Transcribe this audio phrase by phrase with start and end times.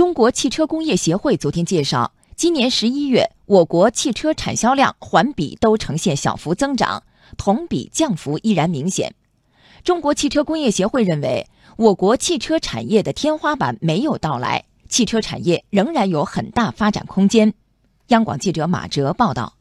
[0.00, 7.02] 中国汽车工业协会昨天介绍，今年十一月，我国汽车产销量环比都呈现小幅增长，
[7.36, 9.14] 同比降幅依然明显。
[9.84, 17.52] 中国汽车工业协会认为，我国汽车产业的天花板没有到来，汽车产业仍然有很大发展空间。
[18.06, 19.52] 央广记者马哲报道。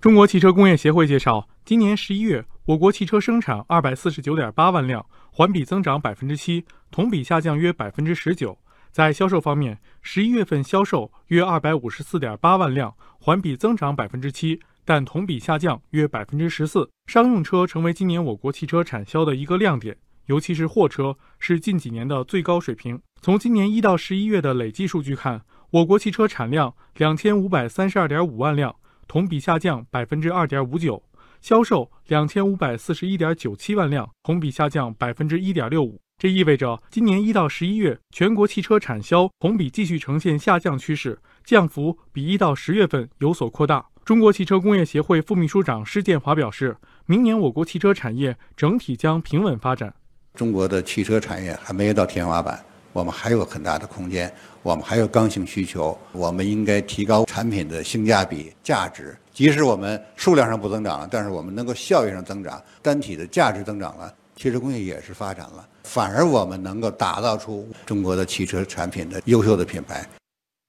[0.00, 8.58] 中国汽车工业协会介绍，今年十一月，我国汽车生产二百四十九点八万辆，环比增长百分之七，同比下降约百分之十九。
[8.94, 16.88] 在销售方面，十一月份销售约二百五十四点八万辆，环比增长百分之七，但同比下降约百分之十四。
[17.08, 23.00] 商用车成为今年我国汽车产销的一个亮点，尤其是货车是近几年的最高水平。
[23.20, 28.76] 从今年一到十一月的累计数据看，我国汽车产量两千五百三十二点五万辆，
[29.08, 31.02] 同比下降百分之二点五九；
[31.40, 36.00] 销售两千五百四十一点九七万辆，同比下降百分之一点六五。
[36.24, 43.84] 这意味着，今年一到十一月，全国汽车产销同比继续呈现下降趋势，降幅比一到十月份有所扩大。
[44.06, 49.94] 中国汽车工业协会副秘书长施建华表示，明年我国汽车产业整体将平稳发展。
[50.32, 52.64] 中国的汽车产业还没有到天花板，
[52.94, 59.16] 我们还有很大的空间，我们还有刚性需求，我们应该提高产品的性价比、价值。
[59.32, 64.14] 即使我们数量上不增长了，但是我们能够效益上增长，单体的价值增长了。
[64.36, 70.08] 汽车工业也是发展了，反而我们能够打造出中国的汽车产品的优秀的品牌。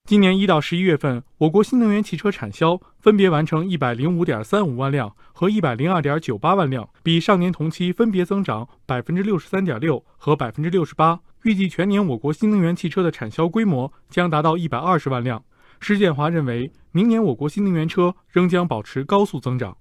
[0.08, 11.20] 今年一到十一月份，我国新能源汽车产销分别完成一百零五点三五万辆和一百零二点九八万辆，比上年同期分别增长百分之六十三点六和百分之六十八。
[11.42, 15.44] 预计全年我国新能源汽车的产销规模将达到一百二十万辆。
[15.80, 19.75] 施建华认为，明年我国新能源车仍将保持高速增长。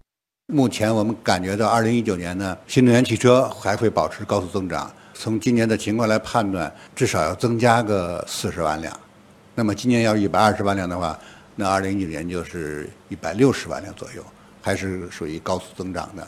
[0.46, 4.90] 目前我们感觉到，二零一九年呢，新能源汽车还会保持高速增长。
[5.12, 8.98] 从今年的情况来判断，至少要增加个四十万辆。
[9.54, 11.18] 那么今年要一百二十万辆的话，
[11.54, 14.24] 那二零一九年就是一百六十万辆左右，
[14.60, 16.26] 还是属于高速增长的。